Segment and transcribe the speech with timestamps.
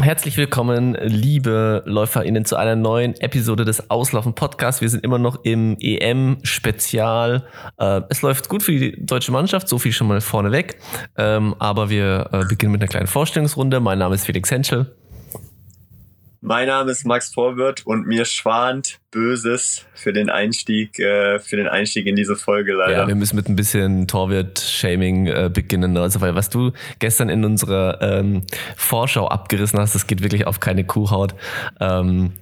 [0.00, 4.82] Herzlich willkommen, liebe LäuferInnen, zu einer neuen Episode des Auslaufen Podcasts.
[4.82, 7.46] Wir sind immer noch im EM-Spezial.
[7.78, 10.76] Äh, es läuft gut für die deutsche Mannschaft, so viel schon mal vorneweg.
[11.16, 13.80] Ähm, aber wir äh, beginnen mit einer kleinen Vorstellungsrunde.
[13.80, 14.94] Mein Name ist Felix Henschel.
[16.40, 21.66] Mein Name ist Max Vorwirt und mir schwant Böses für den Einstieg, äh, für den
[21.66, 22.98] Einstieg in diese Folge leider.
[22.98, 25.96] Ja, wir müssen mit ein bisschen Torwirt-Shaming äh, beginnen.
[25.96, 28.42] Also, weil was du gestern in unserer ähm,
[28.76, 31.34] Vorschau abgerissen hast, das geht wirklich auf keine Kuhhaut.
[31.80, 32.32] Ähm,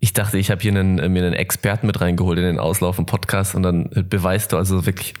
[0.00, 3.54] ich dachte, ich habe hier einen, mir einen Experten mit reingeholt in den Auslaufen Podcast
[3.54, 5.14] und dann beweist du also wirklich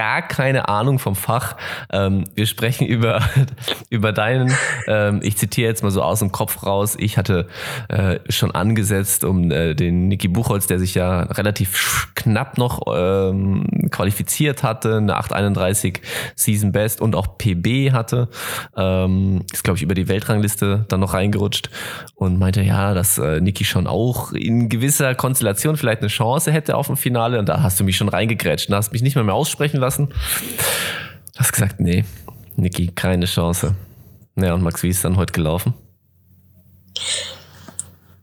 [0.00, 1.56] gar keine Ahnung vom Fach.
[1.92, 3.20] Ähm, wir sprechen über,
[3.90, 4.50] über deinen,
[4.86, 7.48] ähm, ich zitiere jetzt mal so aus dem Kopf raus, ich hatte
[7.88, 13.90] äh, schon angesetzt um äh, den Niki Buchholz, der sich ja relativ knapp noch ähm,
[13.90, 16.00] qualifiziert hatte, eine 831
[16.34, 18.30] Season Best und auch PB hatte,
[18.78, 21.68] ähm, ist glaube ich über die Weltrangliste dann noch reingerutscht
[22.14, 26.78] und meinte, ja, dass äh, Niki schon auch in gewisser Konstellation vielleicht eine Chance hätte
[26.78, 29.24] auf dem Finale und da hast du mich schon reingegrätscht und hast mich nicht mehr
[29.24, 29.89] mehr aussprechen lassen.
[29.98, 32.04] Du hast gesagt, nee,
[32.56, 33.74] Niki, keine Chance.
[34.36, 35.74] Ja, und Max, wie ist es dann heute gelaufen?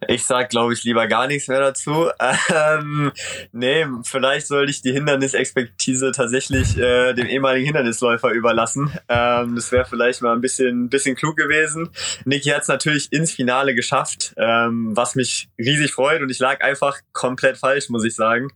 [0.09, 2.09] Ich sag, glaube ich, lieber gar nichts mehr dazu.
[2.50, 3.11] Ähm,
[3.52, 8.91] nee, vielleicht sollte ich die Hindernisexpertise tatsächlich äh, dem ehemaligen Hindernisläufer überlassen.
[9.09, 11.89] Ähm, das wäre vielleicht mal ein bisschen, bisschen klug gewesen.
[12.25, 16.61] Niki hat es natürlich ins Finale geschafft, ähm, was mich riesig freut und ich lag
[16.61, 18.49] einfach komplett falsch, muss ich sagen.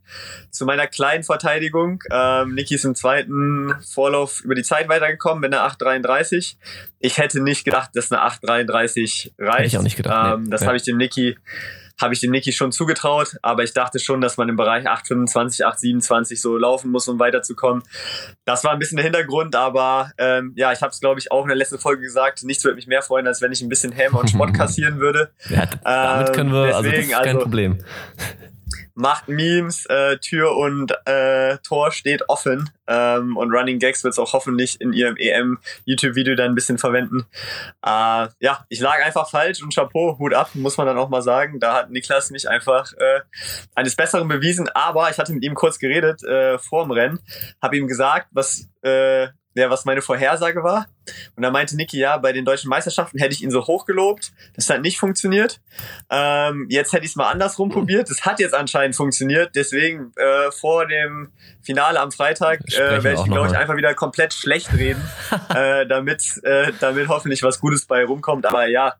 [0.50, 5.54] Zu meiner kleinen Verteidigung, ähm, Niki ist im zweiten Vorlauf über die Zeit weitergekommen mit
[5.54, 6.56] einer 8,33.
[6.98, 9.58] Ich hätte nicht gedacht, dass eine 8,33 reicht.
[9.58, 10.34] Hätte ich auch nicht gedacht.
[10.34, 10.50] Ähm, nee.
[10.50, 10.68] Das ja.
[10.68, 11.36] habe ich dem Niki
[12.00, 15.64] habe ich dem Niki schon zugetraut, aber ich dachte schon, dass man im Bereich 825,
[15.64, 17.82] 827 so laufen muss, um weiterzukommen.
[18.44, 21.42] Das war ein bisschen der Hintergrund, aber ähm, ja, ich habe es, glaube ich, auch
[21.42, 23.92] in der letzten Folge gesagt, nichts würde mich mehr freuen, als wenn ich ein bisschen
[23.92, 25.30] Häme und Spott kassieren würde.
[25.48, 27.78] Ja, damit können wir, deswegen, also das ist kein also, Problem
[28.94, 34.18] macht Memes, äh, Tür und äh, Tor steht offen ähm, und Running Gags wird es
[34.18, 37.26] auch hoffentlich in ihrem EM-YouTube-Video dann ein bisschen verwenden.
[37.84, 41.22] Äh, ja, ich lag einfach falsch und Chapeau, Hut ab, muss man dann auch mal
[41.22, 41.60] sagen.
[41.60, 43.20] Da hat Niklas mich einfach äh,
[43.74, 47.20] eines Besseren bewiesen, aber ich hatte mit ihm kurz geredet äh, vor dem Rennen,
[47.60, 50.86] habe ihm gesagt, was äh, ja, was meine Vorhersage war.
[51.36, 54.32] Und da meinte Niki, ja, bei den deutschen Meisterschaften hätte ich ihn so hochgelobt.
[54.54, 55.60] Das hat nicht funktioniert.
[56.10, 57.72] Ähm, jetzt hätte ich es mal andersrum mhm.
[57.72, 58.10] probiert.
[58.10, 59.54] Das hat jetzt anscheinend funktioniert.
[59.54, 61.32] Deswegen äh, vor dem
[61.62, 65.02] Finale am Freitag äh, werde ich, glaube ich, einfach wieder komplett schlecht reden,
[65.54, 68.46] äh, damit, äh, damit hoffentlich was Gutes bei rumkommt.
[68.46, 68.94] Aber ja,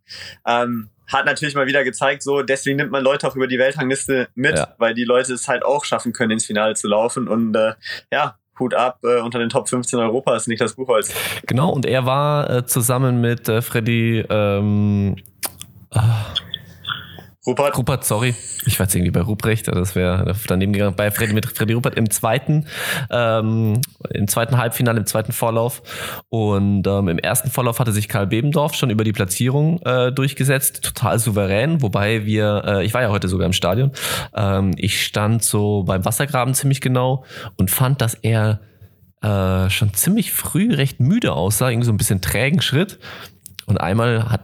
[0.46, 4.28] ähm, hat natürlich mal wieder gezeigt, so deswegen nimmt man Leute auch über die Weltrangliste
[4.34, 4.74] mit, ja.
[4.78, 7.28] weil die Leute es halt auch schaffen können, ins Finale zu laufen.
[7.28, 7.74] Und äh,
[8.10, 11.12] ja, Hut ab, äh, unter den Top 15 Europas, Niklas Buchholz.
[11.46, 15.16] Genau, und er war äh, zusammen mit äh, Freddy ähm,
[15.90, 15.98] äh,
[17.44, 17.76] Rupert.
[17.76, 18.36] Rupert, sorry.
[18.66, 20.94] Ich war jetzt irgendwie bei Ruprecht, das wäre daneben gegangen.
[20.94, 22.66] Bei Freddy mit Freddy Rupert im zweiten,
[23.10, 23.80] ähm,
[24.10, 25.82] im zweiten Halbfinale, im zweiten Vorlauf.
[26.28, 30.84] Und ähm, im ersten Vorlauf hatte sich Karl Bebendorf schon über die Platzierung äh, durchgesetzt,
[30.84, 31.82] total souverän.
[31.82, 33.90] Wobei wir, äh, ich war ja heute sogar im Stadion,
[34.36, 37.24] ähm, ich stand so beim Wassergraben ziemlich genau
[37.56, 38.60] und fand, dass er
[39.20, 43.00] äh, schon ziemlich früh recht müde aussah, irgendwie so ein bisschen trägen Schritt.
[43.72, 44.38] Und einmal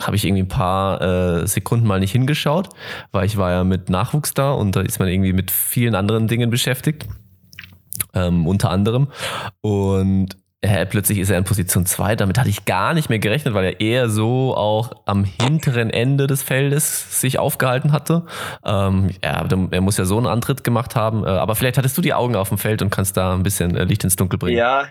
[0.00, 2.68] habe ich irgendwie ein paar äh, Sekunden mal nicht hingeschaut,
[3.12, 6.26] weil ich war ja mit Nachwuchs da und da ist man irgendwie mit vielen anderen
[6.26, 7.06] Dingen beschäftigt.
[8.12, 9.06] Ähm, unter anderem.
[9.60, 12.16] Und äh, plötzlich ist er in Position 2.
[12.16, 16.26] Damit hatte ich gar nicht mehr gerechnet, weil er eher so auch am hinteren Ende
[16.26, 18.24] des Feldes sich aufgehalten hatte.
[18.64, 21.24] Ähm, ja, er muss ja so einen Antritt gemacht haben.
[21.24, 23.76] Äh, aber vielleicht hattest du die Augen auf dem Feld und kannst da ein bisschen
[23.76, 24.58] äh, Licht ins Dunkel bringen.
[24.58, 24.86] Ja,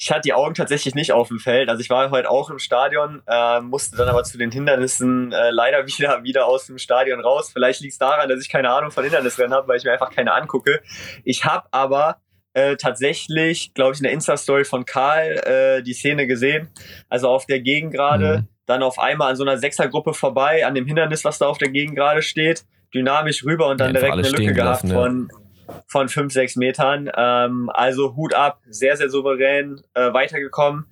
[0.00, 1.68] ich hatte die Augen tatsächlich nicht auf dem Feld.
[1.68, 5.50] Also ich war heute auch im Stadion, äh, musste dann aber zu den Hindernissen äh,
[5.50, 7.50] leider wieder, wieder aus dem Stadion raus.
[7.52, 10.14] Vielleicht liegt es daran, dass ich keine Ahnung von Hindernisrennen habe, weil ich mir einfach
[10.14, 10.80] keine angucke.
[11.24, 12.18] Ich habe aber
[12.52, 16.68] äh, tatsächlich, glaube ich, in der Insta-Story von Karl äh, die Szene gesehen.
[17.08, 18.48] Also auf der Gegend gerade, mhm.
[18.66, 21.70] dann auf einmal an so einer Sechsergruppe vorbei, an dem Hindernis, was da auf der
[21.70, 25.28] Gegend gerade steht, dynamisch rüber und dann ja, direkt eine Lücke gehabt lassen, von
[25.86, 27.10] von fünf, sechs Metern.
[27.16, 30.86] Ähm, also Hut ab, sehr, sehr souverän äh, weitergekommen.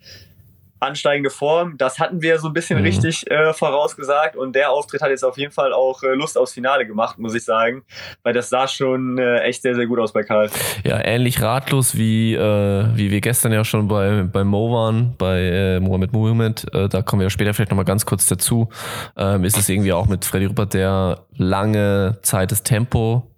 [0.79, 2.85] Ansteigende Form, das hatten wir so ein bisschen mhm.
[2.85, 6.53] richtig äh, vorausgesagt und der Auftritt hat jetzt auf jeden Fall auch äh, Lust aufs
[6.53, 7.83] Finale gemacht, muss ich sagen,
[8.23, 10.51] weil das sah schon äh, echt sehr, sehr gut aus bei Karl.
[10.85, 15.41] Ja, ähnlich ratlos wie, äh, wie wir gestern ja schon bei, bei Mo waren, bei
[15.41, 18.69] äh, Mohamed Mohamed, äh, da kommen wir später vielleicht nochmal ganz kurz dazu,
[19.17, 23.31] ähm, ist es irgendwie auch mit Freddy Rupert, der lange Zeit das Tempo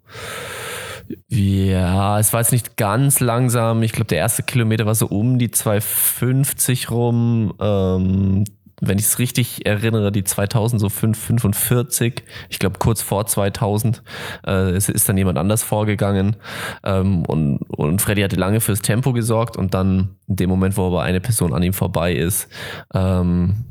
[1.38, 3.82] ja, es war jetzt nicht ganz langsam.
[3.82, 7.54] Ich glaube, der erste Kilometer war so um die 250 rum.
[7.60, 8.44] Ähm,
[8.80, 12.22] wenn ich es richtig erinnere, die 2000 so 545.
[12.48, 14.02] Ich glaube, kurz vor 2000
[14.46, 16.36] äh, ist, ist dann jemand anders vorgegangen.
[16.84, 20.86] Ähm, und, und Freddy hatte lange fürs Tempo gesorgt und dann in dem Moment, wo
[20.86, 22.48] aber eine Person an ihm vorbei ist,
[22.94, 23.64] ähm,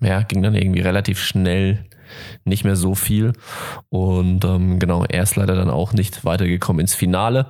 [0.00, 1.87] ja, ging dann irgendwie relativ schnell
[2.44, 3.32] nicht mehr so viel.
[3.88, 7.46] Und ähm, genau, er ist leider dann auch nicht weitergekommen ins Finale.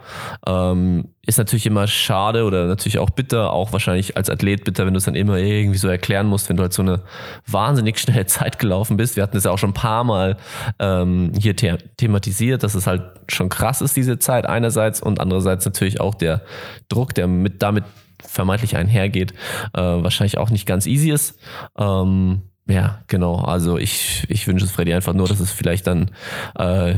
[0.47, 4.95] Ähm, ist natürlich immer schade oder natürlich auch bitter, auch wahrscheinlich als Athlet bitter, wenn
[4.95, 7.03] du es dann immer irgendwie so erklären musst, wenn du halt so eine
[7.47, 9.17] wahnsinnig schnelle Zeit gelaufen bist.
[9.17, 10.39] Wir hatten es ja auch schon ein paar Mal
[10.79, 15.67] ähm, hier the thematisiert, dass es halt schon krass ist, diese Zeit einerseits und andererseits
[15.67, 16.41] natürlich auch der
[16.89, 17.85] Druck, der mit damit
[18.23, 19.33] vermeintlich einhergeht,
[19.75, 21.39] äh, wahrscheinlich auch nicht ganz easy ist.
[21.77, 23.37] Ähm, ja, genau.
[23.37, 26.11] Also ich, ich wünsche es Freddy einfach nur, dass es vielleicht dann
[26.59, 26.95] äh,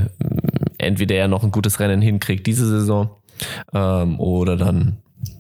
[0.79, 3.11] entweder er noch ein gutes Rennen hinkriegt diese Saison
[3.73, 4.99] ähm, oder dann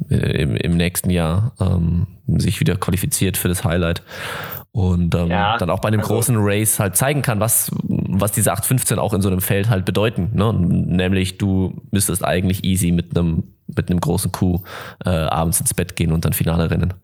[0.09, 4.03] äh, im, im nächsten Jahr ähm, sich wieder qualifiziert für das Highlight
[4.73, 8.31] und ähm, ja, dann auch bei einem also, großen Race halt zeigen kann, was, was
[8.31, 10.31] diese 815 auch in so einem Feld halt bedeuten.
[10.32, 10.53] Ne?
[10.53, 14.65] Nämlich du müsstest eigentlich easy mit einem mit einem großen Coup
[15.05, 16.94] äh, abends ins Bett gehen und dann Finale rennen.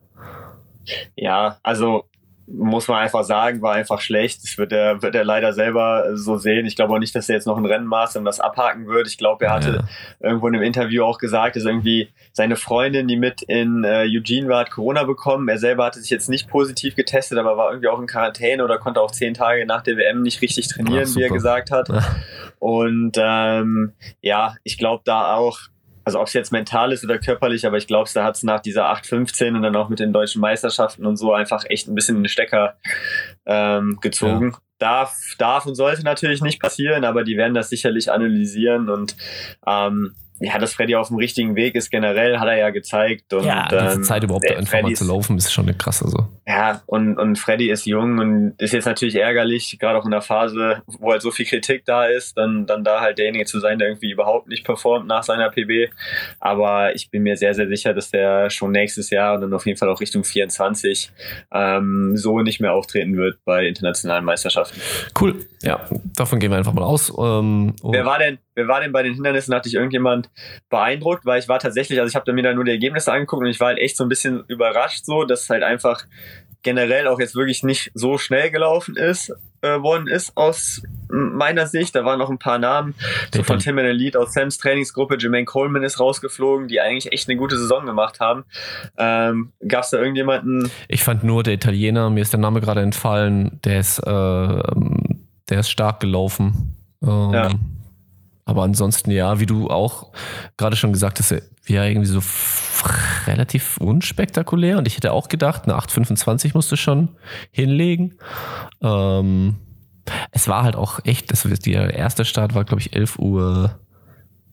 [1.17, 2.05] Ja, also
[2.47, 4.43] muss man einfach sagen, war einfach schlecht.
[4.45, 6.65] Das wird er, wird er leider selber so sehen.
[6.67, 9.09] Ich glaube auch nicht, dass er jetzt noch ein Rennmaß und das abhaken wird.
[9.09, 9.85] Ich glaube, er hatte
[10.21, 10.29] ja.
[10.29, 14.49] irgendwo in einem Interview auch gesagt, dass irgendwie seine Freundin, die mit in äh, Eugene
[14.49, 15.49] war, hat Corona bekommen.
[15.49, 18.79] Er selber hatte sich jetzt nicht positiv getestet, aber war irgendwie auch in Quarantäne oder
[18.79, 21.89] konnte auch zehn Tage nach der WM nicht richtig trainieren, Ach, wie er gesagt hat.
[22.59, 25.59] Und ähm, ja, ich glaube da auch,
[26.07, 28.61] also ob es jetzt mental ist oder körperlich, aber ich glaube, da hat es nach
[28.61, 32.17] dieser 8.15 und dann auch mit den deutschen Meisterschaften und so einfach echt ein bisschen
[32.17, 32.77] in den Stecker
[33.45, 34.53] ähm, gezogen.
[34.53, 34.59] Ja.
[34.79, 39.17] Darf, darf und sollte natürlich nicht passieren, aber die werden das sicherlich analysieren und
[39.67, 43.33] ähm, ja, dass Freddy auf dem richtigen Weg ist, generell hat er ja gezeigt.
[43.33, 46.09] Und, ja, diese ähm, Zeit überhaupt einfach Freddy mal zu laufen, ist schon eine krasse
[46.09, 46.29] so.
[46.47, 50.21] Ja, und, und Freddy ist jung und ist jetzt natürlich ärgerlich, gerade auch in der
[50.21, 53.79] Phase, wo halt so viel Kritik da ist, dann, dann da halt derjenige zu sein,
[53.79, 55.91] der irgendwie überhaupt nicht performt nach seiner PB.
[56.39, 59.65] Aber ich bin mir sehr, sehr sicher, dass der schon nächstes Jahr und dann auf
[59.67, 61.13] jeden Fall auch Richtung 24
[61.53, 64.81] ähm, so nicht mehr auftreten wird bei internationalen Meisterschaften.
[65.19, 65.81] Cool, ja,
[66.15, 67.11] davon gehen wir einfach mal aus.
[67.19, 69.55] Ähm, wer war denn, wer war denn bei den Hindernissen?
[69.55, 70.31] Hatte ich irgendjemand
[70.69, 73.51] beeindruckt, weil ich war tatsächlich, also ich habe mir da nur die Ergebnisse angeguckt und
[73.51, 76.05] ich war halt echt so ein bisschen überrascht, so, dass es halt einfach
[76.63, 81.95] generell auch jetzt wirklich nicht so schnell gelaufen ist, äh, worden ist aus meiner Sicht.
[81.95, 82.95] Da waren noch ein paar Namen,
[83.33, 87.39] so von Tim Elite aus Sams Trainingsgruppe, Jermaine Coleman ist rausgeflogen, die eigentlich echt eine
[87.39, 88.45] gute Saison gemacht haben.
[88.99, 90.69] Ähm, Gab es da irgendjemanden?
[90.89, 94.63] Ich fand nur der Italiener, mir ist der Name gerade entfallen, der ist, äh,
[95.49, 96.75] der ist stark gelaufen.
[97.01, 97.51] Ähm, ja.
[98.47, 100.13] Aber ansonsten, ja, wie du auch
[100.57, 101.35] gerade schon gesagt hast,
[101.67, 102.23] ja, irgendwie so
[103.27, 104.79] relativ unspektakulär.
[104.79, 107.11] Und ich hätte auch gedacht, eine 825 musst du schon
[107.51, 108.15] hinlegen.
[108.81, 109.57] Ähm,
[110.31, 113.81] es war halt auch echt, das, der erste Start war, glaube ich, 11 Uhr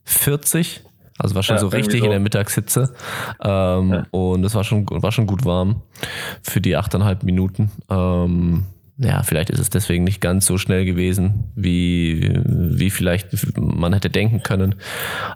[0.06, 0.82] 40.
[1.20, 2.06] Also war schon ja, so richtig so.
[2.06, 2.96] in der Mittagshitze.
[3.44, 4.06] Ähm, ja.
[4.10, 5.84] Und es war schon, war schon gut warm
[6.42, 7.72] für die 8,5 Minuten.
[7.92, 8.66] Ähm,
[8.98, 14.10] ja, vielleicht ist es deswegen nicht ganz so schnell gewesen, wie, wie vielleicht man hätte
[14.10, 14.76] denken können.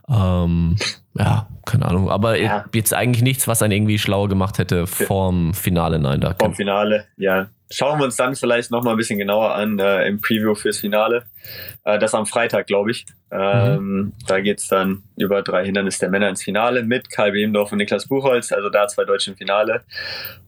[0.07, 0.75] Ähm,
[1.15, 2.09] ja, keine Ahnung.
[2.09, 2.65] Aber ja.
[2.73, 5.97] jetzt eigentlich nichts, was einen irgendwie schlauer gemacht hätte vorm Finale.
[5.97, 7.47] Nein, da Vorm Finale, ja.
[7.69, 11.25] Schauen wir uns dann vielleicht nochmal ein bisschen genauer an äh, im Preview fürs Finale.
[11.83, 13.05] Äh, das am Freitag, glaube ich.
[13.31, 14.13] Ähm, mhm.
[14.27, 18.07] Da geht's dann über drei Hindernisse der Männer ins Finale mit Karl Behmdorf und Niklas
[18.07, 18.51] Buchholz.
[18.51, 19.81] Also da zwei Deutsche im Finale.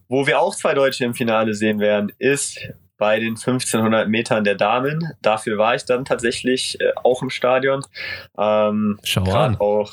[0.07, 2.59] Wo wir auch zwei Deutsche im Finale sehen werden, ist
[2.99, 5.11] bei den 1500 Metern der Damen.
[5.21, 7.81] Dafür war ich dann tatsächlich äh, auch im Stadion.
[8.37, 9.55] Ähm, Schau an.
[9.55, 9.91] Auch,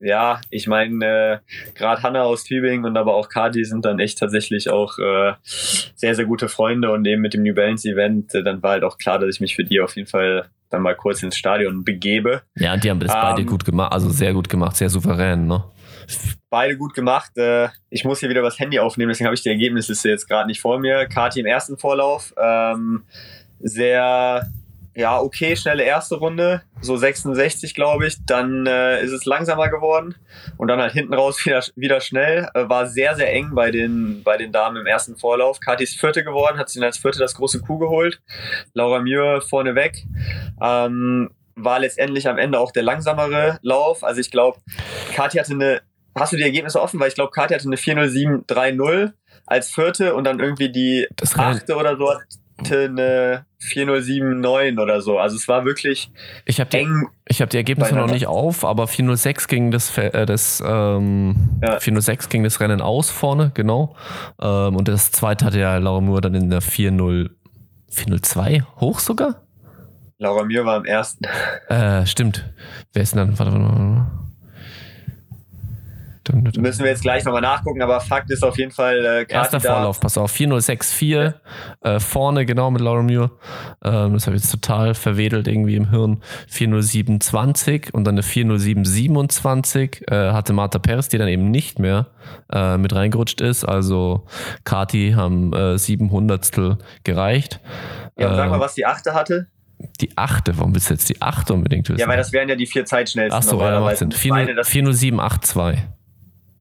[0.00, 1.38] ja, ich meine, äh,
[1.74, 6.14] gerade Hanna aus Tübingen und aber auch Kati sind dann echt tatsächlich auch äh, sehr,
[6.14, 8.96] sehr gute Freunde und eben mit dem New Balance Event, äh, dann war halt auch
[8.96, 12.42] klar, dass ich mich für die auf jeden Fall dann mal kurz ins Stadion begebe.
[12.56, 15.46] Ja, und die haben das ähm, beide gut gemacht, also sehr gut gemacht, sehr souverän,
[15.46, 15.62] ne?
[16.50, 17.36] Beide gut gemacht.
[17.36, 20.48] Äh, ich muss hier wieder das Handy aufnehmen, deswegen habe ich die Ergebnisse jetzt gerade
[20.48, 21.06] nicht vor mir.
[21.06, 22.34] Kati im ersten Vorlauf.
[22.36, 23.04] Ähm,
[23.60, 24.48] sehr,
[24.94, 26.62] ja, okay, schnelle erste Runde.
[26.80, 28.24] So 66, glaube ich.
[28.26, 30.16] Dann äh, ist es langsamer geworden.
[30.56, 32.48] Und dann halt hinten raus wieder, wieder schnell.
[32.54, 35.60] Äh, war sehr, sehr eng bei den, bei den Damen im ersten Vorlauf.
[35.60, 38.20] Kati ist Vierte geworden, hat sich als Vierte das große Kuh geholt.
[38.74, 40.04] Laura Muir vorne weg.
[40.60, 44.02] Ähm, war letztendlich am Ende auch der langsamere Lauf.
[44.02, 44.58] Also ich glaube,
[45.14, 45.82] Kati hatte eine
[46.20, 47.00] Hast du die Ergebnisse offen?
[47.00, 49.14] Weil ich glaube, Kati hatte eine 40730
[49.46, 52.08] als vierte und dann irgendwie die das achte oder so
[52.68, 55.18] eine 4079 oder so.
[55.18, 56.10] Also es war wirklich
[56.44, 57.08] ich hab die, eng.
[57.26, 61.80] Ich habe die Ergebnisse noch nicht auf, aber 406 ging das, äh, das ähm, ja.
[61.80, 63.96] 406 ging das Rennen aus vorne, genau.
[64.40, 67.30] Ähm, und das zweite hatte ja Laura Moore dann in der 40
[67.88, 69.42] 402 hoch sogar?
[70.18, 71.24] Laura Mir war am ersten.
[71.68, 72.52] Äh, stimmt.
[72.92, 73.38] Wer ist denn dann?
[73.38, 74.29] Warte, warte, warte.
[76.32, 79.04] Müssen wir jetzt gleich nochmal nachgucken, aber Fakt ist auf jeden Fall.
[79.04, 81.34] Äh, Erster Vorlauf, pass auf, 4064 ja.
[81.82, 83.30] äh, vorne, genau mit Laura Muir.
[83.84, 86.22] Ähm, das habe ich jetzt total verwedelt irgendwie im Hirn.
[86.48, 92.06] 40720 und dann eine 40727 äh, hatte Marta Perez, die dann eben nicht mehr
[92.52, 93.64] äh, mit reingerutscht ist.
[93.64, 94.26] Also
[94.64, 96.50] Kati haben äh, 700
[97.04, 97.60] gereicht.
[98.16, 99.48] Ja, sag mal, ähm, was die achte hatte.
[100.00, 102.00] Die achte, warum willst du jetzt die achte unbedingt wissen?
[102.00, 103.38] Ja, weil das wären ja die vier Zeitschnellsten.
[103.38, 104.06] Ach so, normalerweise.
[104.10, 105.78] 40782.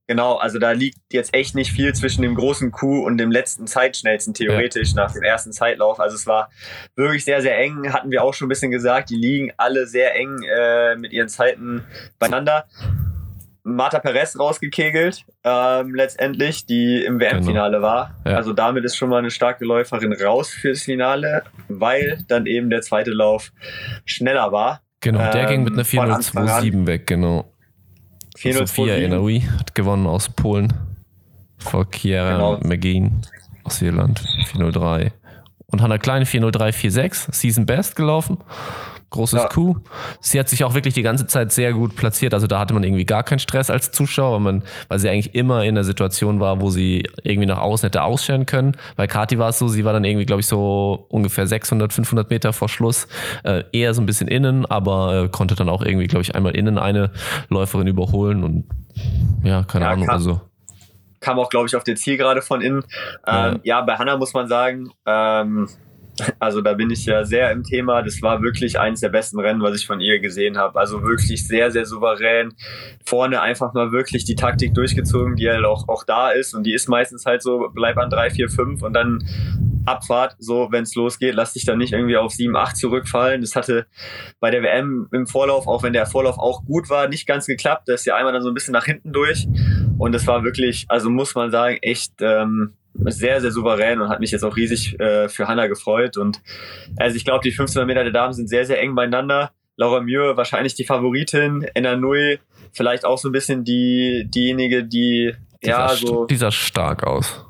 [0.09, 3.67] Genau, also da liegt jetzt echt nicht viel zwischen dem großen Coup und dem letzten
[3.67, 5.03] Zeitschnellsten, theoretisch, ja.
[5.03, 5.99] nach dem ersten Zeitlauf.
[5.99, 6.49] Also es war
[6.95, 9.11] wirklich sehr, sehr eng, hatten wir auch schon ein bisschen gesagt.
[9.11, 11.83] Die liegen alle sehr eng äh, mit ihren Zeiten
[12.17, 12.65] beieinander.
[13.61, 17.87] Marta Perez rausgekegelt, ähm, letztendlich, die im WM-Finale genau.
[17.87, 18.15] war.
[18.25, 18.35] Ja.
[18.35, 22.81] Also damit ist schon mal eine starke Läuferin raus fürs Finale, weil dann eben der
[22.81, 23.51] zweite Lauf
[24.05, 24.81] schneller war.
[25.01, 27.53] Genau, der ähm, ging mit einer 4.027 weg, genau.
[28.41, 30.73] Sophia Inaui hat gewonnen aus Polen
[31.57, 32.59] vor Kiera genau.
[32.63, 33.21] McGinn
[33.63, 35.11] aus Irland 403.
[35.67, 38.37] Und Hannah Klein 40346, Season Best gelaufen
[39.09, 39.47] großes ja.
[39.47, 39.77] Coup.
[40.19, 42.33] Sie hat sich auch wirklich die ganze Zeit sehr gut platziert.
[42.33, 45.35] Also da hatte man irgendwie gar keinen Stress als Zuschauer, weil, man, weil sie eigentlich
[45.35, 48.77] immer in der Situation war, wo sie irgendwie nach außen hätte ausscheren können.
[48.95, 52.29] Bei Kati war es so, sie war dann irgendwie, glaube ich, so ungefähr 600, 500
[52.29, 53.07] Meter vor Schluss,
[53.43, 56.55] äh, eher so ein bisschen innen, aber äh, konnte dann auch irgendwie, glaube ich, einmal
[56.55, 57.11] innen eine
[57.49, 58.65] Läuferin überholen und
[59.43, 60.41] ja, keine ja, Ahnung, also
[61.19, 62.83] kam auch, glaube ich, auf der Zielgerade von innen.
[63.27, 63.79] Ähm, ja.
[63.79, 65.67] ja, bei Hannah muss man sagen, ähm,
[66.39, 68.01] also da bin ich ja sehr im Thema.
[68.01, 70.79] Das war wirklich eines der besten Rennen, was ich von ihr gesehen habe.
[70.79, 72.53] Also wirklich sehr, sehr souverän.
[73.05, 76.53] Vorne einfach mal wirklich die Taktik durchgezogen, die halt auch, auch da ist.
[76.53, 79.23] Und die ist meistens halt so, bleib an 3, 4, 5 und dann
[79.85, 83.41] Abfahrt, so wenn es losgeht, lass dich dann nicht irgendwie auf 7, 8 zurückfallen.
[83.41, 83.87] Das hatte
[84.39, 87.87] bei der WM im Vorlauf, auch wenn der Vorlauf auch gut war, nicht ganz geklappt.
[87.87, 89.47] Da ist ja einmal dann so ein bisschen nach hinten durch.
[89.97, 94.19] Und das war wirklich, also muss man sagen, echt ähm, sehr, sehr souverän und hat
[94.19, 96.17] mich jetzt auch riesig äh, für Hanna gefreut.
[96.17, 96.41] Und
[96.97, 99.51] also ich glaube, die 1500 Meter der Damen sind sehr, sehr eng beieinander.
[99.75, 102.39] Laura Muir wahrscheinlich die Favoritin, Enna Nui
[102.73, 106.25] vielleicht auch so ein bisschen die, diejenige, die dieser, ja so.
[106.25, 107.45] Dieser stark aus.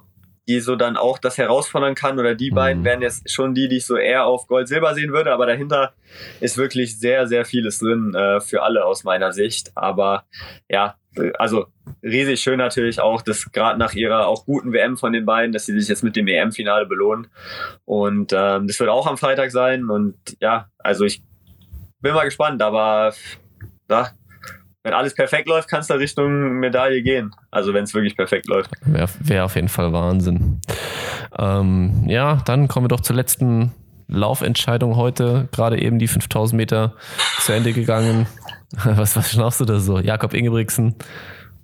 [0.49, 2.55] Die so dann auch das herausfordern kann oder die mhm.
[2.55, 5.93] beiden wären jetzt schon die, die ich so eher auf Gold-Silber sehen würde, aber dahinter
[6.41, 9.71] ist wirklich sehr, sehr vieles drin äh, für alle aus meiner Sicht.
[9.75, 10.25] Aber
[10.67, 10.95] ja,
[11.37, 11.67] also
[12.03, 15.65] riesig schön natürlich auch, dass gerade nach ihrer auch guten WM von den beiden, dass
[15.65, 17.27] sie sich jetzt mit dem EM-Finale belohnen.
[17.85, 19.89] Und ähm, das wird auch am Freitag sein.
[19.89, 21.23] Und ja, also ich
[22.01, 23.13] bin mal gespannt, aber
[23.89, 24.09] ja,
[24.89, 27.35] wenn alles perfekt läuft, kann es da Richtung Medaille gehen.
[27.51, 28.71] Also wenn es wirklich perfekt läuft.
[28.81, 30.61] Wäre wär auf jeden Fall Wahnsinn.
[31.37, 33.71] Ähm, ja, dann kommen wir doch zur letzten
[34.07, 35.47] Laufentscheidung heute.
[35.51, 36.95] Gerade eben die 5000 Meter
[37.39, 38.25] zu Ende gegangen.
[38.83, 39.97] Was, was schnaufst du da so?
[39.97, 40.93] Jakob Ingebrigtsen,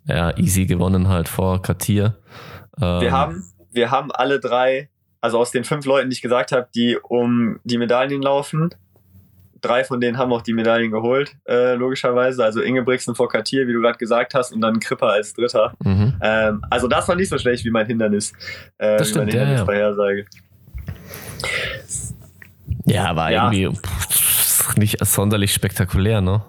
[0.08, 2.16] ja, easy gewonnen halt vor Katir.
[2.82, 4.90] Ähm, wir, haben, wir haben alle drei,
[5.22, 8.72] also aus den fünf Leuten, die ich gesagt habe, die um die Medaillen laufen,
[9.66, 12.44] drei von denen haben auch die Medaillen geholt, äh, logischerweise.
[12.44, 15.74] Also Ingebrigtsen vor Katir, wie du gerade gesagt hast, und dann Kripper als Dritter.
[15.84, 16.14] Mhm.
[16.22, 18.34] Ähm, also das war nicht so schlecht wie mein Hindernis,
[18.78, 20.26] äh, das stimmt, wie meine Hindernisvorhersage.
[22.86, 23.52] Ja, ja, war ja.
[23.52, 26.44] irgendwie pff, nicht sonderlich spektakulär, ne?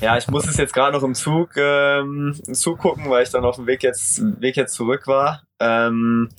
[0.00, 3.56] Ja, ich muss es jetzt gerade noch im Zug ähm, zugucken, weil ich dann auf
[3.56, 5.42] dem Weg jetzt, Weg jetzt zurück war.
[5.60, 6.30] Ähm,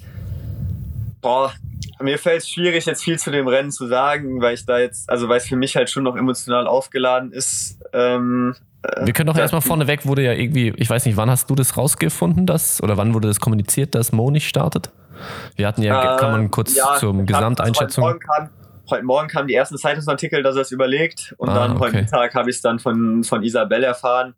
[1.21, 1.53] boah,
[2.01, 5.09] mir fällt es schwierig, jetzt viel zu dem Rennen zu sagen, weil ich da jetzt,
[5.09, 7.79] also weil es für mich halt schon noch emotional aufgeladen ist.
[7.93, 8.55] Ähm,
[9.01, 11.77] wir können doch erstmal vorneweg, wurde ja irgendwie, ich weiß nicht, wann hast du das
[11.77, 14.91] rausgefunden, dass, oder wann wurde das kommuniziert, dass Mo nicht startet?
[15.55, 18.03] Wir hatten ja, äh, kann man kurz ja, zur Gesamteinschätzung.
[18.03, 18.49] Heute Morgen, kam,
[18.89, 21.33] heute Morgen kamen die ersten Zeitungsartikel, dass er es überlegt.
[21.37, 21.85] Und ah, dann okay.
[21.85, 24.35] heute Mittag habe ich es dann von, von Isabelle erfahren,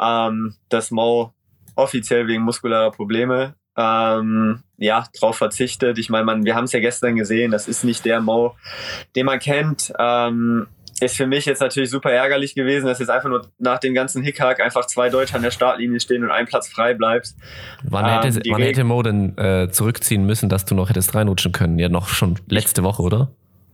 [0.00, 1.32] ähm, dass Mo
[1.74, 5.98] offiziell wegen muskularer Probleme ähm, ja, drauf verzichtet.
[5.98, 8.56] Ich meine, man, wir haben es ja gestern gesehen, das ist nicht der Mo,
[9.16, 9.92] den man kennt.
[9.98, 10.66] Ähm,
[11.00, 14.22] ist für mich jetzt natürlich super ärgerlich gewesen, dass jetzt einfach nur nach dem ganzen
[14.22, 17.34] Hickhack einfach zwei Deutsche an der Startlinie stehen und ein Platz frei bleibt.
[17.84, 21.52] Wann ähm, hätte, wann hätte Mo denn äh, zurückziehen müssen, dass du noch hättest reinrutschen
[21.52, 21.78] können?
[21.78, 23.30] Ja, noch schon letzte Woche, oder?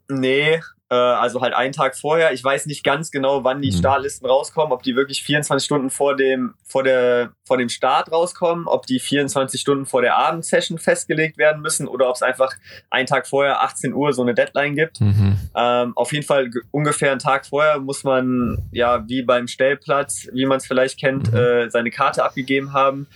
[0.09, 0.61] Nee,
[0.95, 2.33] also halt einen Tag vorher.
[2.33, 3.79] Ich weiß nicht ganz genau, wann die mhm.
[3.79, 8.69] Startlisten rauskommen, ob die wirklich 24 Stunden vor dem, vor, der, vor dem Start rauskommen,
[8.69, 12.55] ob die 24 Stunden vor der Abendsession festgelegt werden müssen oder ob es einfach
[12.89, 15.01] einen Tag vorher, 18 Uhr, so eine Deadline gibt.
[15.01, 15.39] Mhm.
[15.57, 20.47] Ähm, auf jeden Fall ungefähr einen Tag vorher muss man, ja, wie beim Stellplatz, wie
[20.47, 21.39] man es vielleicht kennt, mhm.
[21.39, 23.09] äh, seine Karte abgegeben haben.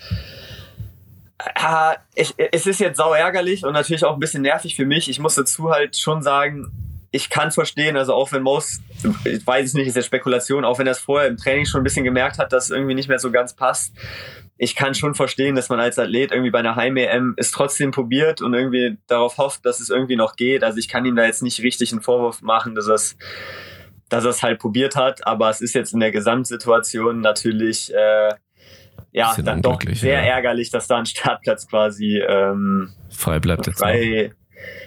[1.39, 5.09] Äh, ich, es ist jetzt sau ärgerlich und natürlich auch ein bisschen nervig für mich.
[5.09, 8.83] Ich muss dazu halt schon sagen, ich kann verstehen, also auch wenn Most,
[9.25, 11.81] ich weiß es nicht, ist ja Spekulation, auch wenn er es vorher im Training schon
[11.81, 13.95] ein bisschen gemerkt hat, dass es irgendwie nicht mehr so ganz passt.
[14.59, 18.43] Ich kann schon verstehen, dass man als Athlet irgendwie bei einer Heim-EM es trotzdem probiert
[18.43, 20.63] und irgendwie darauf hofft, dass es irgendwie noch geht.
[20.63, 23.17] Also ich kann ihm da jetzt nicht richtig einen Vorwurf machen, dass er es
[24.11, 28.35] dass er es halt probiert hat, aber es ist jetzt in der Gesamtsituation natürlich äh,
[29.13, 30.35] ja dann doch sehr ja.
[30.35, 34.33] ärgerlich, dass da ein Startplatz quasi ähm, frei bleibt jetzt frei,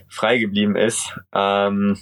[0.07, 1.13] frei geblieben ist.
[1.33, 1.97] Ähm,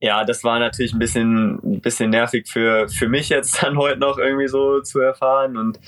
[0.00, 3.98] ja, das war natürlich ein bisschen, ein bisschen nervig für, für mich jetzt dann heute
[3.98, 5.56] noch irgendwie so zu erfahren.
[5.56, 5.78] Und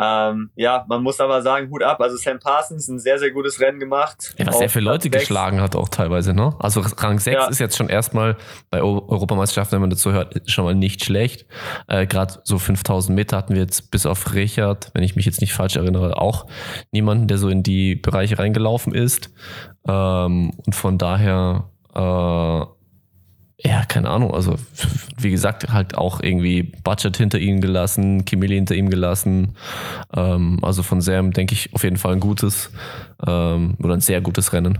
[0.00, 2.00] ähm, ja, man muss aber sagen, Hut ab.
[2.00, 4.32] Also Sam Parsons ein sehr, sehr gutes Rennen gemacht.
[4.38, 6.54] Ja, was er für Leute geschlagen hat auch teilweise, ne?
[6.60, 7.48] Also Rang 6 ja.
[7.48, 8.36] ist jetzt schon erstmal
[8.70, 11.46] bei Europameisterschaften, wenn man dazu hört, schon mal nicht schlecht.
[11.88, 15.40] Äh, Gerade so 5000 Meter hatten wir jetzt bis auf Richard, wenn ich mich jetzt
[15.40, 16.46] nicht falsch erinnere, auch
[16.92, 19.30] niemanden, der so in die Bereiche reingelaufen ist.
[19.88, 21.64] Ähm, und von daher
[21.94, 22.66] äh,
[23.60, 24.32] ja, keine Ahnung.
[24.32, 24.54] Also,
[25.18, 29.56] wie gesagt, halt auch irgendwie Budget hinter ihm gelassen, Kimili hinter ihm gelassen.
[30.14, 32.70] Ähm, also von Sam denke ich auf jeden Fall ein gutes
[33.26, 34.78] ähm, oder ein sehr gutes Rennen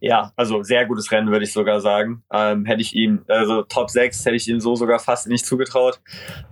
[0.00, 2.22] ja, also sehr gutes Rennen, würde ich sogar sagen.
[2.32, 6.00] Ähm, hätte ich ihm, also Top 6 hätte ich ihm so sogar fast nicht zugetraut.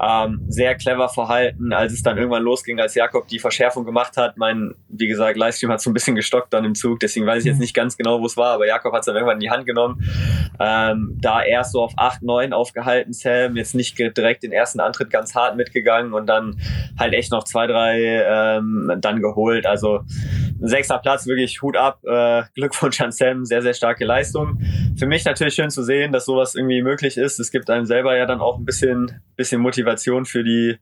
[0.00, 4.38] Ähm, sehr clever verhalten, als es dann irgendwann losging, als Jakob die Verschärfung gemacht hat.
[4.38, 7.46] Mein, wie gesagt, Livestream hat so ein bisschen gestockt dann im Zug, deswegen weiß ich
[7.46, 7.62] jetzt mhm.
[7.62, 9.66] nicht ganz genau, wo es war, aber Jakob hat es dann irgendwann in die Hand
[9.66, 10.02] genommen.
[10.58, 15.10] Ähm, da erst so auf 8, 9 aufgehalten, Sam, jetzt nicht direkt den ersten Antritt
[15.10, 16.58] ganz hart mitgegangen und dann
[16.98, 19.66] halt echt noch zwei, drei ähm, dann geholt.
[19.66, 20.00] Also
[20.60, 24.60] ein sechster Platz, wirklich Hut ab, äh, Glückwunsch an Sam sehr, sehr starke Leistung.
[24.96, 27.40] Für mich natürlich schön zu sehen, dass sowas irgendwie möglich ist.
[27.40, 30.76] Es gibt einem selber ja dann auch ein bisschen, bisschen Motivation für die,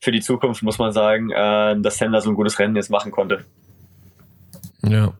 [0.00, 3.10] für die Zukunft, muss man sagen, äh, dass da so ein gutes Rennen jetzt machen
[3.10, 3.44] konnte.
[4.86, 5.12] Ja.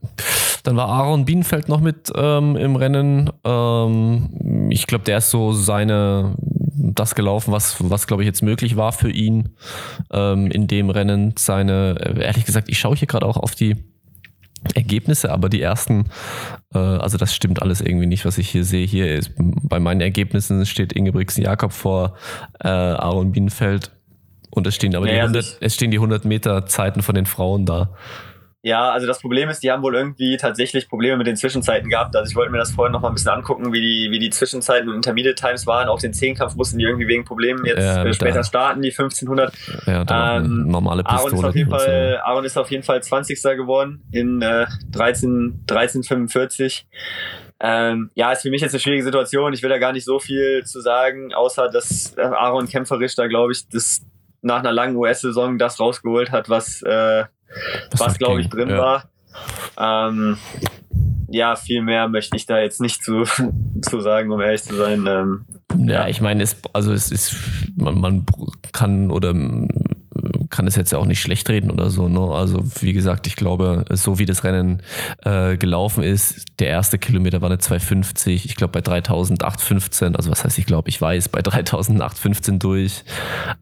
[0.64, 3.30] Dann war Aaron Bienenfeld noch mit ähm, im Rennen.
[3.44, 6.36] Ähm, ich glaube, der ist so seine
[6.74, 9.50] das gelaufen, was, was glaube ich jetzt möglich war für ihn
[10.12, 11.34] ähm, in dem Rennen.
[11.36, 13.76] Seine, ehrlich gesagt, ich schaue hier gerade auch auf die
[14.74, 16.06] Ergebnisse, aber die ersten, äh,
[16.78, 18.86] also das stimmt alles irgendwie nicht, was ich hier sehe.
[18.86, 22.16] Hier ist, bei meinen Ergebnissen steht Ingebrigtsen Jakob vor
[22.62, 23.90] äh, Aaron Bienenfeld
[24.50, 27.26] und es stehen aber ja, die 100, es stehen die 100 Meter Zeiten von den
[27.26, 27.90] Frauen da.
[28.64, 32.14] Ja, also das Problem ist, die haben wohl irgendwie tatsächlich Probleme mit den Zwischenzeiten gehabt.
[32.14, 34.30] Also ich wollte mir das vorhin noch mal ein bisschen angucken, wie die, wie die
[34.30, 35.88] Zwischenzeiten und Intermediate Times waren.
[35.88, 39.52] Auch den Zehnkampf mussten die irgendwie wegen Problemen jetzt ja, äh, später starten, die 1500.
[39.86, 41.24] Ja, ähm, normale Pistole.
[41.24, 43.42] Aaron ist, auf jeden Fall, Aaron ist auf jeden Fall 20.
[43.42, 46.86] geworden in äh, 13, 1345.
[47.58, 49.52] Ähm, ja, ist für mich jetzt eine schwierige Situation.
[49.54, 53.26] Ich will da gar nicht so viel zu sagen, außer dass äh, Aaron kämpferisch da,
[53.26, 54.02] glaube ich, das
[54.40, 57.24] nach einer langen US-Saison das rausgeholt hat, was äh,
[57.96, 58.78] was, glaube ich, drin ja.
[58.78, 59.04] war.
[59.78, 60.38] Ähm,
[61.28, 63.24] ja, viel mehr möchte ich da jetzt nicht zu,
[63.82, 65.06] zu sagen, um ehrlich zu sein.
[65.06, 65.44] Ähm,
[65.78, 67.36] ja, ja, ich meine, es, also es ist,
[67.74, 68.26] man, man
[68.72, 69.34] kann oder
[70.52, 72.08] kann es jetzt ja auch nicht schlecht reden oder so.
[72.08, 72.20] Ne?
[72.20, 74.82] Also wie gesagt, ich glaube, so wie das Rennen
[75.24, 80.44] äh, gelaufen ist, der erste Kilometer war eine 250, ich glaube bei 300815, also was
[80.44, 83.04] heißt ich glaube, ich weiß, bei 300815 durch.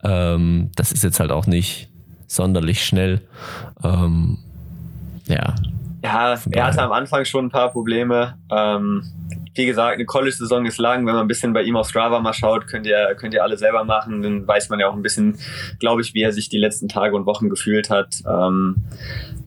[0.02, 1.89] Ähm, das ist jetzt halt auch nicht
[2.30, 3.20] sonderlich schnell.
[3.82, 4.38] Ähm,
[5.26, 5.54] ja.
[6.02, 8.38] Ja, er hatte am Anfang schon ein paar Probleme.
[8.50, 9.02] Ähm,
[9.54, 11.00] wie gesagt, eine College-Saison ist lang.
[11.06, 13.58] Wenn man ein bisschen bei ihm auf Strava mal schaut, könnt ihr, könnt ihr alle
[13.58, 14.22] selber machen.
[14.22, 15.38] Dann weiß man ja auch ein bisschen,
[15.78, 18.22] glaube ich, wie er sich die letzten Tage und Wochen gefühlt hat.
[18.26, 18.76] Ähm,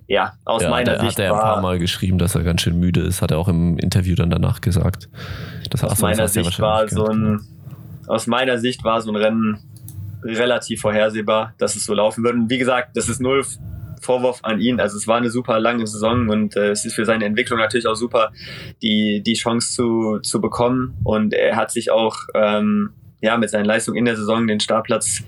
[0.07, 1.17] ja, aus ja, meiner Sicht.
[1.17, 3.47] Hat er ein paar Mal geschrieben, dass er ganz schön müde ist, hat er auch
[3.47, 5.09] im Interview dann danach gesagt.
[5.71, 7.39] Das aus meiner Sicht war so ein,
[8.07, 9.57] aus meiner Sicht war so ein Rennen
[10.23, 12.37] relativ vorhersehbar, dass es so laufen würde.
[12.37, 13.43] Und wie gesagt, das ist null
[14.01, 14.79] Vorwurf an ihn.
[14.79, 17.87] Also es war eine super lange Saison und äh, es ist für seine Entwicklung natürlich
[17.87, 18.31] auch super,
[18.81, 20.97] die, die Chance zu, zu bekommen.
[21.03, 25.23] Und er hat sich auch ähm, ja, mit seinen Leistungen in der Saison den Startplatz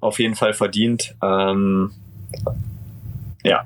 [0.00, 1.16] auf jeden Fall verdient.
[1.22, 1.92] Ähm,
[3.42, 3.64] ja.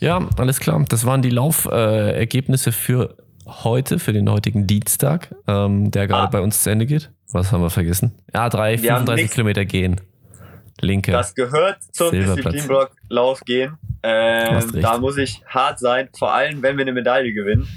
[0.00, 0.84] Ja, alles klar.
[0.88, 6.30] Das waren die Laufergebnisse äh, für heute, für den heutigen Dienstag, ähm, der gerade ah.
[6.30, 7.10] bei uns zu Ende geht.
[7.32, 8.12] Was haben wir vergessen?
[8.34, 10.00] Ja, drei, 35 Kilometer gehen.
[10.80, 11.12] Linke.
[11.12, 13.76] Das gehört zum Disziplinblock-Lauf gehen.
[14.02, 17.68] Ähm, da muss ich hart sein, vor allem wenn wir eine Medaille gewinnen.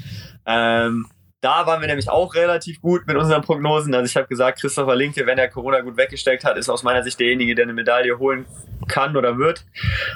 [0.46, 1.08] Ähm,
[1.44, 3.94] da waren wir nämlich auch relativ gut mit unseren Prognosen.
[3.94, 7.04] Also ich habe gesagt, Christopher Linke, wenn er Corona gut weggesteckt hat, ist aus meiner
[7.04, 8.46] Sicht derjenige, der eine Medaille holen
[8.88, 9.66] kann oder wird.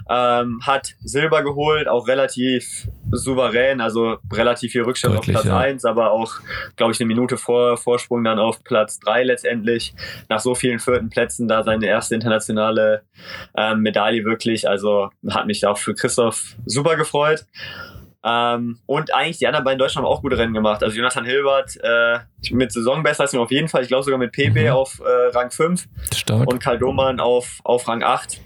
[0.09, 5.59] Ähm, hat Silber geholt, auch relativ souverän, also relativ viel Rückstand Deutlich, auf Platz ja.
[5.59, 6.35] 1, aber auch,
[6.77, 9.93] glaube ich, eine Minute vor Vorsprung dann auf Platz 3 letztendlich.
[10.29, 13.01] Nach so vielen vierten Plätzen da seine erste internationale
[13.57, 14.69] ähm, Medaille wirklich.
[14.69, 17.45] Also hat mich auch für Christoph super gefreut.
[18.23, 20.83] Ähm, und eigentlich die anderen beiden Deutschen haben auch gute Rennen gemacht.
[20.83, 22.19] Also Jonathan Hilbert äh,
[22.51, 24.69] mit Saisonbestleistung auf jeden Fall, ich glaube sogar mit PB mhm.
[24.69, 26.47] auf äh, Rang 5 Stark.
[26.47, 28.41] und Karl Domann auf, auf Rang 8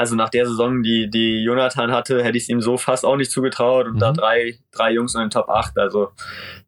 [0.00, 3.16] also nach der Saison, die, die Jonathan hatte, hätte ich es ihm so fast auch
[3.16, 3.86] nicht zugetraut.
[3.86, 3.98] Und mhm.
[3.98, 5.76] da drei, drei Jungs in den Top 8.
[5.76, 6.08] Also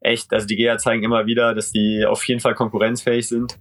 [0.01, 3.59] echt, also die GEA zeigen immer wieder, dass die auf jeden Fall konkurrenzfähig sind.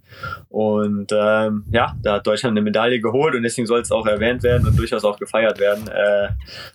[0.50, 4.42] Und ähm, ja, da hat Deutschland eine Medaille geholt und deswegen soll es auch erwähnt
[4.42, 5.88] werden und durchaus auch gefeiert werden.
[5.88, 6.28] Äh,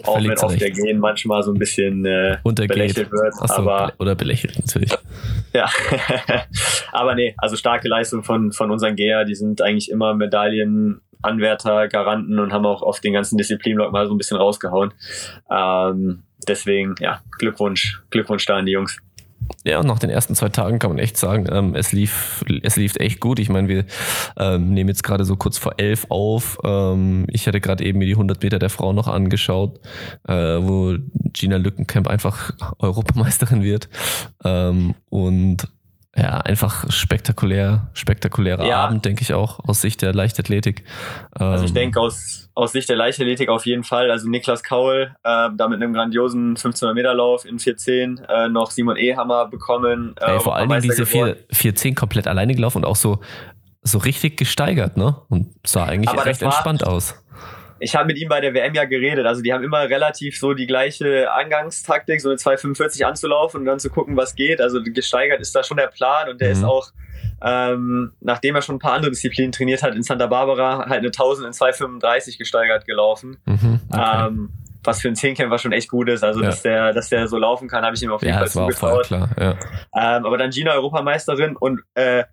[0.04, 3.36] auch wenn auf der Gehen manchmal so ein bisschen äh, belächelt wird.
[3.36, 4.92] So, aber, oder belächelt natürlich.
[5.54, 5.70] Ja,
[6.92, 11.88] aber nee, also starke Leistung von, von unseren GEA, die sind eigentlich immer Medaillen Anwärter,
[11.88, 14.94] Garanten und haben auch auf den ganzen Disziplinblock mal so ein bisschen rausgehauen.
[15.52, 19.00] Ähm, deswegen, ja, Glückwunsch, Glückwunsch da an die Jungs.
[19.64, 22.76] Ja, und nach den ersten zwei Tagen kann man echt sagen, ähm, es lief, es
[22.76, 23.40] lief echt gut.
[23.40, 23.86] Ich meine, wir
[24.38, 26.58] ähm, nehmen jetzt gerade so kurz vor elf auf.
[26.64, 29.80] Ähm, ich hatte gerade eben mir die 100 Meter der Frau noch angeschaut,
[30.28, 30.98] äh, wo
[31.34, 33.90] Gina Lückenkamp einfach Europameisterin wird.
[34.44, 35.68] Ähm, und
[36.18, 38.78] ja, einfach spektakulär, spektakulärer ja.
[38.78, 40.84] Abend, denke ich auch, aus Sicht der Leichtathletik.
[41.32, 44.10] Also ich ähm, denke aus, aus Sicht der Leichtathletik auf jeden Fall.
[44.10, 48.72] Also Niklas Kaul, äh, da mit einem grandiosen 1500 Meter Lauf in 410 äh, noch
[48.72, 50.16] Simon Ehammer bekommen.
[50.20, 53.20] Äh, Ey, vor allen Dingen diese 4, 410 komplett alleine gelaufen und auch so,
[53.84, 55.22] so richtig gesteigert, ne?
[55.30, 57.16] Und sah eigentlich Aber recht entspannt aus
[57.80, 59.26] ich habe mit ihm bei der WM ja geredet.
[59.26, 63.80] Also die haben immer relativ so die gleiche Angangstaktik, so eine 245 anzulaufen und dann
[63.80, 64.62] zu gucken, was geht.
[64.62, 66.54] Also gesteigert ist da schon der Plan und der mhm.
[66.54, 66.88] ist auch,
[67.44, 71.08] ähm, nachdem er schon ein paar andere Disziplinen trainiert hat, in Santa Barbara halt eine
[71.08, 73.38] 1000 in 235 gesteigert gelaufen.
[73.46, 74.28] Mhm, okay.
[74.28, 74.50] ähm,
[74.84, 76.24] was für ein Zehnkämpfer schon echt gut ist.
[76.24, 76.48] Also, ja.
[76.48, 79.06] dass, der, dass der so laufen kann, habe ich ihm auf jeden ja, Fall zugetraut.
[79.08, 79.52] Klar, ja.
[79.96, 82.24] ähm, aber dann Gina Europameisterin und äh,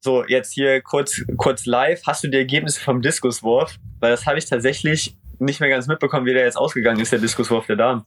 [0.00, 2.00] so, jetzt hier kurz, kurz live.
[2.06, 3.78] Hast du die Ergebnisse vom Diskuswurf?
[4.00, 7.18] Weil das habe ich tatsächlich nicht mehr ganz mitbekommen, wie der jetzt ausgegangen ist, der
[7.18, 8.04] Diskuswurf der Damen.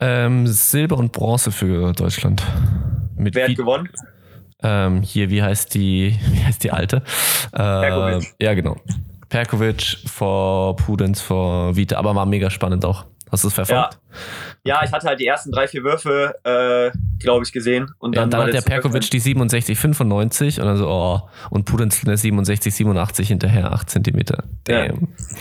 [0.00, 2.42] Ähm, Silber und Bronze für Deutschland.
[3.16, 3.88] Mit Wer hat gewonnen?
[4.62, 7.02] Ähm, hier, wie heißt die, wie heißt die alte?
[7.56, 8.76] Äh, ja, genau.
[9.28, 13.04] Perkovic vor Pudenz vor Vita, aber war mega spannend auch.
[13.30, 13.98] Hast du es verfolgt?
[14.64, 14.76] Ja.
[14.76, 17.90] ja, ich hatte halt die ersten drei, vier Würfe, äh, glaube ich, gesehen.
[17.98, 21.64] Und dann, ja, dann hat der Perkovic die 67, 95 und dann so, oh, und
[21.64, 24.44] Pudenz eine 67, 87 hinterher, 8 Zentimeter.
[24.64, 24.84] Damn.
[24.84, 24.94] Ja.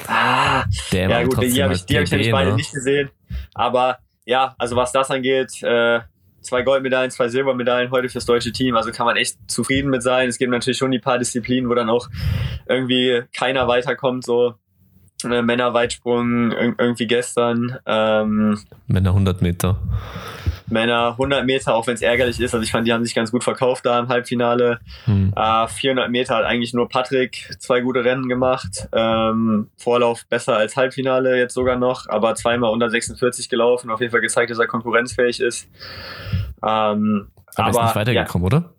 [0.08, 2.56] Ah, Damn, ja gut, die habe ich, die hab ich nämlich beide ne?
[2.56, 3.10] nicht gesehen.
[3.54, 6.00] Aber ja, also was das angeht, äh,
[6.43, 8.76] zwei Goldmedaillen, zwei Silbermedaillen heute fürs deutsche Team.
[8.76, 10.30] Also kann man echt zufrieden mit sein.
[10.30, 12.10] Es gibt natürlich schon die paar Disziplinen, wo dann auch
[12.67, 14.26] irgendwie keiner weiterkommt.
[14.26, 14.56] So
[15.23, 17.78] äh, Männerweitsprung irgendwie gestern.
[17.86, 19.80] Ähm, Männer 100 Meter.
[20.67, 22.54] Männer 100 Meter, auch wenn es ärgerlich ist.
[22.54, 24.80] Also ich fand, die haben sich ganz gut verkauft da im Halbfinale.
[25.06, 25.34] Hm.
[25.36, 28.88] Äh, 400 Meter hat eigentlich nur Patrick zwei gute Rennen gemacht.
[28.91, 33.91] Ähm, Vorlauf besser als Halbfinale jetzt sogar noch, aber zweimal unter 46 gelaufen.
[33.91, 35.67] Auf jeden Fall gezeigt, dass er konkurrenzfähig ist.
[36.63, 38.58] Ähm, aber, aber ist nicht weitergekommen, ja.
[38.58, 38.73] oder?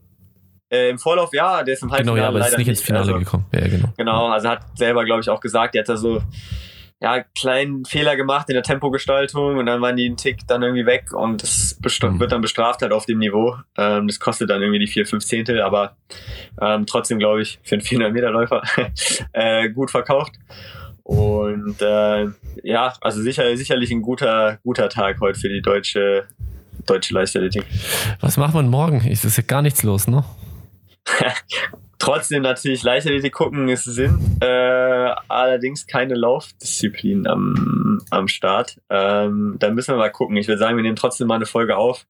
[0.74, 2.80] Äh, Im Vorlauf, ja, der ist im Halbfinale genau, ja, aber leider ist nicht ins
[2.80, 3.46] Finale also, gekommen.
[3.52, 3.88] Ja, genau.
[3.96, 6.22] Genau, also hat selber, glaube ich, auch gesagt, der hat da so
[7.00, 10.86] ja, kleinen Fehler gemacht in der Tempogestaltung und dann waren die einen Tick dann irgendwie
[10.86, 12.18] weg und das mhm.
[12.18, 13.56] wird dann bestraft halt auf dem Niveau.
[13.76, 15.96] Ähm, das kostet dann irgendwie die vier, fünf Zehntel, aber
[16.60, 18.62] ähm, trotzdem glaube ich für einen 400 Meter Läufer
[19.32, 20.32] äh, gut verkauft.
[21.02, 22.28] Und äh,
[22.62, 26.24] ja, also sicher, sicherlich ein guter, guter Tag heute für die deutsche,
[26.86, 27.66] deutsche Leichtathletik.
[28.20, 29.06] Was macht man morgen?
[29.06, 30.24] Es ist ja gar nichts los, ne?
[31.98, 34.38] Trotzdem natürlich Leichtathletik gucken ist Sinn.
[34.40, 38.78] Äh, allerdings keine Laufdisziplin am, am Start.
[38.90, 40.36] Ähm, da müssen wir mal gucken.
[40.36, 42.06] Ich würde sagen, wir nehmen trotzdem mal eine Folge auf.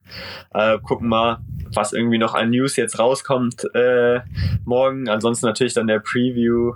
[0.52, 1.38] Äh, gucken mal,
[1.72, 4.20] was irgendwie noch an News jetzt rauskommt äh,
[4.64, 5.08] morgen.
[5.08, 6.72] Ansonsten natürlich dann der Preview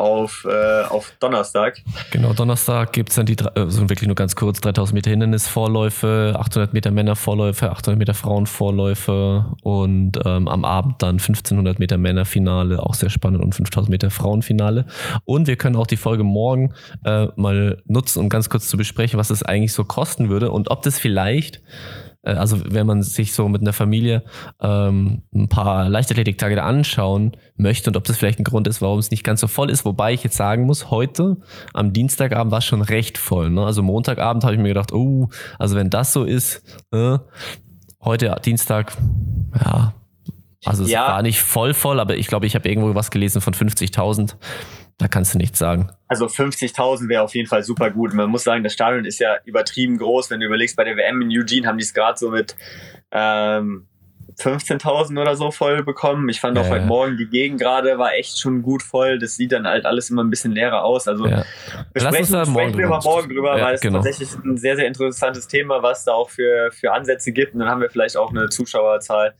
[0.00, 1.78] auf, äh, auf Donnerstag.
[2.10, 6.72] Genau, Donnerstag gibt es dann die, also wirklich nur ganz kurz, 3000 Meter Hindernisvorläufe, 800
[6.72, 13.10] Meter Männervorläufe, 800 Meter Frauenvorläufe und ähm, am Abend dann 1500 Meter Männerfinale, auch sehr
[13.10, 14.86] spannend, und 5000 Meter Frauenfinale.
[15.24, 16.72] Und wir können auch die Folge morgen
[17.04, 20.70] äh, mal nutzen, um ganz kurz zu besprechen, was es eigentlich so kosten würde und
[20.70, 21.60] ob das vielleicht
[22.22, 24.24] äh, also wenn man sich so mit einer Familie
[24.60, 28.98] ähm, ein paar Leichtathletiktage da anschauen möchte und ob das vielleicht ein Grund ist, warum
[28.98, 29.84] es nicht ganz so voll ist.
[29.84, 31.38] Wobei ich jetzt sagen muss, heute
[31.72, 33.50] am Dienstagabend war es schon recht voll.
[33.50, 33.64] Ne?
[33.64, 35.28] Also Montagabend habe ich mir gedacht, oh,
[35.58, 37.18] also wenn das so ist, äh,
[38.02, 38.92] heute Dienstag,
[39.54, 39.94] ja,
[40.64, 41.08] Also es ja.
[41.08, 44.34] war nicht voll voll, aber ich glaube, ich habe irgendwo was gelesen von 50.000.
[45.00, 45.90] Da kannst du nichts sagen.
[46.08, 48.12] Also 50.000 wäre auf jeden Fall super gut.
[48.12, 50.28] Man muss sagen, das Stadion ist ja übertrieben groß.
[50.28, 52.54] Wenn du überlegst, bei der WM in Eugene haben die es gerade so mit
[53.10, 53.86] ähm,
[54.38, 56.28] 15.000 oder so voll bekommen.
[56.28, 59.18] Ich fand auch ja, heute Morgen die Gegend gerade war echt schon gut voll.
[59.18, 61.08] Das sieht dann halt alles immer ein bisschen leerer aus.
[61.08, 61.44] Also ja.
[61.92, 63.98] besprechen, Lass sprechen wir mal morgen drüber, ja, weil es genau.
[63.98, 67.54] tatsächlich ein sehr, sehr interessantes Thema, was da auch für, für Ansätze gibt.
[67.54, 69.34] Und dann haben wir vielleicht auch eine Zuschauerzahl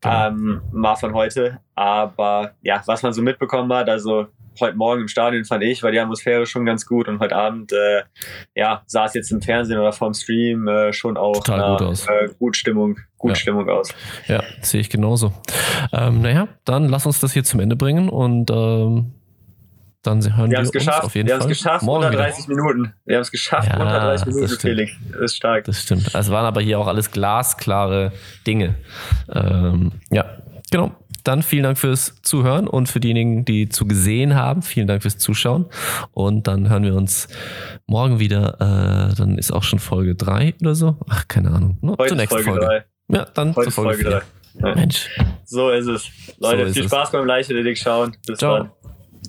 [0.00, 0.26] genau.
[0.26, 1.60] ähm, mal von heute.
[1.76, 4.26] Aber ja, was man so mitbekommen hat, also
[4.60, 7.72] heute Morgen im Stadion fand ich, war die Atmosphäre schon ganz gut und heute Abend,
[7.72, 8.02] äh,
[8.54, 11.88] ja, sah es jetzt im Fernsehen oder vorm Stream äh, schon auch Total nach, gut
[11.88, 12.06] aus.
[12.06, 13.34] Äh, gut Stimmung, gut ja.
[13.36, 13.94] Stimmung aus.
[14.26, 15.32] Ja, sehe ich genauso.
[15.92, 19.14] Ähm, naja, dann lass uns das hier zum Ende bringen und ähm,
[20.04, 21.04] dann hören wir, wir uns geschafft.
[21.04, 21.40] auf jeden wir Fall.
[21.40, 22.56] Wir haben es geschafft, Morgen unter 30 wieder.
[22.56, 22.94] Minuten.
[23.06, 24.92] Wir haben es geschafft, ja, unter 30 Minuten, das Felix.
[25.10, 25.64] Das ist stark.
[25.64, 26.14] Das stimmt.
[26.14, 28.12] Es waren aber hier auch alles glasklare
[28.46, 28.74] Dinge.
[29.32, 30.26] Ähm, ja,
[30.70, 30.92] genau.
[31.24, 35.18] Dann vielen Dank fürs Zuhören und für diejenigen, die zu gesehen haben, vielen Dank fürs
[35.18, 35.66] Zuschauen.
[36.12, 37.28] Und dann hören wir uns
[37.86, 38.54] morgen wieder.
[38.60, 40.96] Äh, dann ist auch schon Folge 3 oder so.
[41.08, 41.78] Ach, keine Ahnung.
[41.80, 42.50] No, Heute zur nächsten Folge.
[42.50, 42.84] Folge.
[43.08, 43.16] 3.
[43.16, 44.22] Ja, dann Heute zur Folge, Folge
[44.60, 44.68] 3.
[44.68, 44.74] Ja.
[44.74, 45.08] Mensch.
[45.44, 46.08] So ist es.
[46.38, 47.12] Leute, so ist viel Spaß es.
[47.12, 48.16] beim Leichtathletik schauen.
[48.26, 48.58] Bis ciao.
[48.58, 48.70] dann.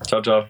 [0.05, 0.45] Ciao, ciao.